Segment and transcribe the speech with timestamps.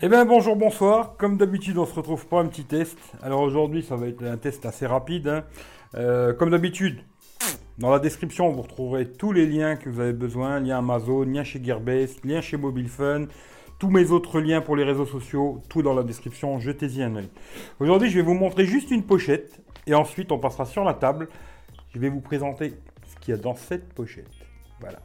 [0.00, 1.16] Eh bien bonjour, bonsoir.
[1.16, 2.96] Comme d'habitude, on se retrouve pour un petit test.
[3.20, 5.26] Alors aujourd'hui, ça va être un test assez rapide.
[5.26, 5.44] hein.
[5.96, 7.00] Euh, comme d'habitude,
[7.78, 10.60] dans la description, vous retrouverez tous les liens que vous avez besoin.
[10.60, 13.26] Lien Amazon, lien chez Gearbest, lien chez Mobile Fun.
[13.80, 17.28] Tous mes autres liens pour les réseaux sociaux, tout dans la description, jetez-y un œil.
[17.80, 21.28] Aujourd'hui, je vais vous montrer juste une pochette et ensuite on passera sur la table.
[21.92, 24.30] Je vais vous présenter ce qu'il y a dans cette pochette.
[24.78, 25.00] Voilà.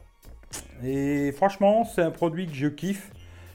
[0.84, 3.10] Et franchement, c'est un produit que je kiffe.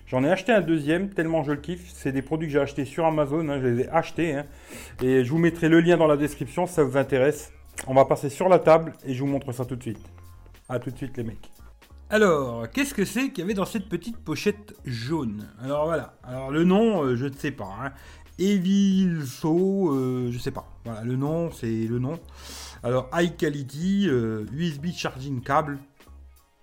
[0.10, 1.92] J'en ai acheté un deuxième, tellement je le kiffe.
[1.94, 4.34] C'est des produits que j'ai achetés sur Amazon, hein, je les ai achetés.
[4.34, 4.46] hein.
[5.04, 7.54] Et je vous mettrai le lien dans la description si ça vous intéresse.
[7.86, 10.00] On va passer sur la table et je vous montre ça tout de suite.
[10.68, 11.52] A tout de suite les mecs.
[12.10, 15.48] Alors, qu'est-ce que c'est qu'il y avait dans cette petite pochette jaune?
[15.62, 17.70] Alors voilà, alors le nom, euh, je ne sais pas.
[17.80, 17.92] Hein.
[18.40, 20.68] Evil So, euh, je sais pas.
[20.86, 22.20] Voilà, le nom, c'est le nom.
[22.82, 25.78] Alors, High Quality, euh, USB Charging Cable.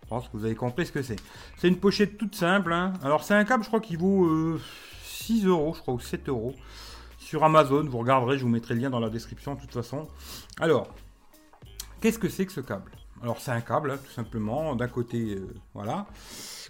[0.06, 1.16] Je pense que vous avez compris ce que c'est.
[1.58, 2.72] C'est une pochette toute simple.
[2.72, 2.92] hein.
[3.02, 4.60] Alors, c'est un câble, je crois, qui vaut euh,
[5.02, 6.54] 6 euros, je crois, ou 7 euros.
[7.18, 10.06] Sur Amazon, vous regarderez, je vous mettrai le lien dans la description de toute façon.
[10.60, 10.94] Alors,
[12.00, 12.92] qu'est-ce que c'est que ce câble?
[13.20, 16.06] Alors, c'est un câble, hein, tout simplement, d'un côté, euh, voilà,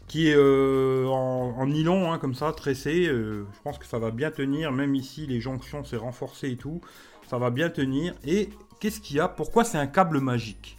[0.08, 3.06] qui est euh, en, nylon, hein, comme ça, tressé.
[3.06, 6.56] euh, je pense que ça va bien tenir, même ici, les jonctions, c'est renforcé et
[6.56, 6.80] tout.
[7.28, 8.14] Ça va bien tenir.
[8.24, 8.48] Et
[8.80, 9.28] qu'est-ce qu'il y a?
[9.28, 10.78] Pourquoi c'est un câble magique?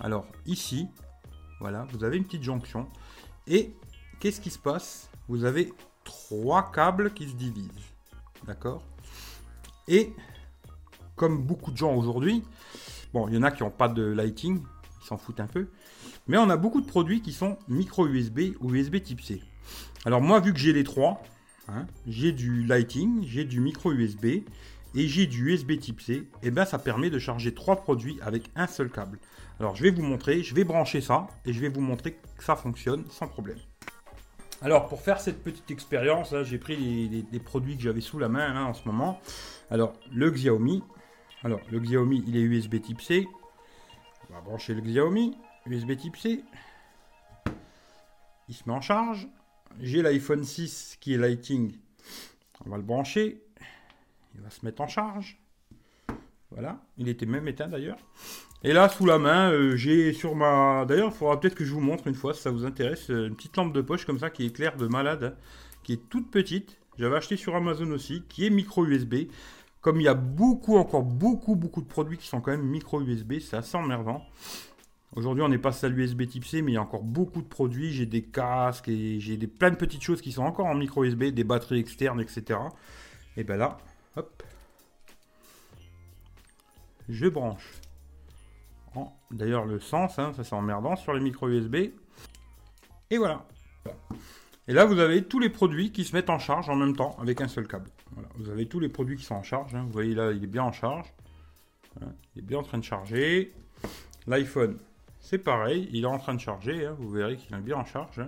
[0.00, 0.88] Alors, ici,
[1.62, 2.88] voilà, vous avez une petite jonction.
[3.46, 3.72] Et
[4.18, 5.08] qu'est-ce qui se passe?
[5.28, 7.70] Vous avez trois câbles qui se divisent.
[8.44, 8.82] D'accord?
[9.86, 10.12] Et
[11.14, 12.42] comme beaucoup de gens aujourd'hui,
[13.14, 14.60] bon, il y en a qui n'ont pas de lighting,
[15.00, 15.68] ils s'en foutent un peu,
[16.26, 19.40] mais on a beaucoup de produits qui sont micro USB ou USB type C.
[20.04, 21.22] Alors moi, vu que j'ai les trois,
[21.68, 24.42] hein, j'ai du lighting, j'ai du micro USB
[24.94, 28.50] et j'ai du USB type C, et ben ça permet de charger trois produits avec
[28.56, 29.18] un seul câble.
[29.60, 32.44] Alors je vais vous montrer, je vais brancher ça et je vais vous montrer que
[32.44, 33.58] ça fonctionne sans problème.
[34.60, 38.28] Alors pour faire cette petite expérience, hein, j'ai pris les, produits que j'avais sous la
[38.28, 39.20] main là, en ce moment.
[39.70, 40.82] Alors le Xiaomi,
[41.42, 43.26] alors le Xiaomi il est USB type C.
[44.30, 45.36] On va brancher le Xiaomi,
[45.66, 46.44] USB type C.
[48.48, 49.28] Il se met en charge.
[49.80, 51.72] J'ai l'iPhone 6 qui est Lighting.
[52.64, 53.42] On va le brancher.
[54.34, 55.38] Il va se mettre en charge.
[56.50, 57.98] Voilà, il était même éteint d'ailleurs.
[58.62, 60.84] Et là, sous la main, euh, j'ai sur ma.
[60.86, 63.28] D'ailleurs, il faudra peut-être que je vous montre une fois, si ça vous intéresse, euh,
[63.28, 65.34] une petite lampe de poche comme ça qui éclaire de malade, hein,
[65.82, 66.78] qui est toute petite.
[66.98, 69.28] J'avais acheté sur Amazon aussi, qui est micro USB.
[69.80, 73.00] Comme il y a beaucoup, encore beaucoup, beaucoup de produits qui sont quand même micro
[73.00, 74.22] USB, c'est assez emmerdant.
[75.16, 77.48] Aujourd'hui, on est passé à l'USB type C, mais il y a encore beaucoup de
[77.48, 77.92] produits.
[77.92, 81.24] J'ai des casques et j'ai plein de petites choses qui sont encore en micro USB,
[81.24, 82.60] des batteries externes, etc.
[83.36, 83.78] Et ben là,
[87.08, 87.68] je branche.
[89.30, 91.76] D'ailleurs, le sens, hein, ça c'est emmerdant sur les micro USB.
[93.10, 93.46] Et voilà.
[94.68, 97.16] Et là, vous avez tous les produits qui se mettent en charge en même temps
[97.18, 97.90] avec un seul câble.
[98.36, 99.74] Vous avez tous les produits qui sont en charge.
[99.74, 99.84] hein.
[99.86, 101.12] Vous voyez là, il est bien en charge.
[102.34, 103.52] Il est bien en train de charger.
[104.26, 104.78] L'iPhone,
[105.20, 105.88] c'est pareil.
[105.92, 106.86] Il est en train de charger.
[106.86, 106.94] hein.
[106.98, 108.20] Vous verrez qu'il est bien en charge.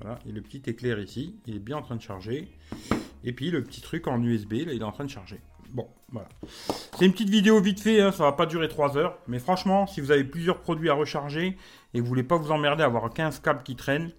[0.00, 0.18] Voilà.
[0.26, 2.48] Et le petit éclair ici, il est bien en train de charger.
[3.24, 5.40] Et puis le petit truc en USB, là, il est en train de charger.
[5.70, 6.28] Bon, voilà.
[6.98, 9.18] C'est une petite vidéo vite fait, hein, ça va pas durer 3 heures.
[9.26, 11.56] Mais franchement, si vous avez plusieurs produits à recharger
[11.92, 14.12] et que vous voulez pas vous emmerder à avoir 15 câbles qui traînent,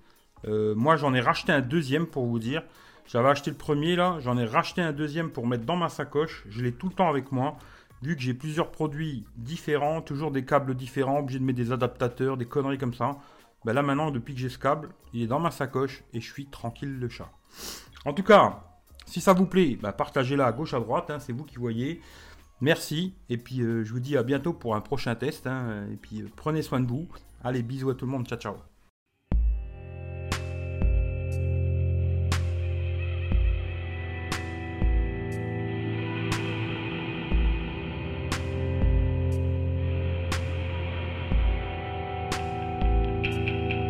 [0.48, 2.64] euh, moi j'en ai racheté un deuxième pour vous dire.
[3.08, 6.46] J'avais acheté le premier là, j'en ai racheté un deuxième pour mettre dans ma sacoche.
[6.50, 7.58] Je l'ai tout le temps avec moi.
[8.02, 12.38] Vu que j'ai plusieurs produits différents, toujours des câbles différents, obligé de mettre des adaptateurs,
[12.38, 13.18] des conneries comme ça.
[13.66, 16.32] Ben là maintenant, depuis que j'ai ce câble, il est dans ma sacoche et je
[16.32, 17.30] suis tranquille le chat.
[18.06, 18.69] En tout cas,
[19.10, 22.02] si ça vous plaît, bah, partagez-la à gauche, à droite, hein, c'est vous qui voyez.
[22.62, 25.96] Merci, et puis euh, je vous dis à bientôt pour un prochain test, hein, et
[25.96, 27.08] puis euh, prenez soin de vous.
[27.44, 28.79] Allez, bisous à tout le monde, ciao ciao.